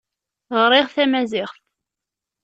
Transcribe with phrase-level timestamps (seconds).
[0.61, 1.55] Ɣriɣ tamaziɣt.